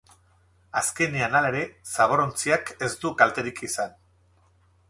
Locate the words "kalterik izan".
3.23-3.97